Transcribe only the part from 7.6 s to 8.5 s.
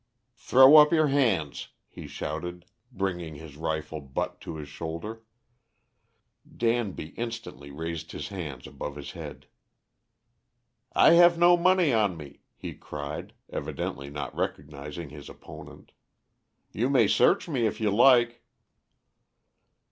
raised his